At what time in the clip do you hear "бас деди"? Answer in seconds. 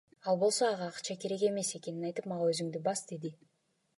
2.91-3.35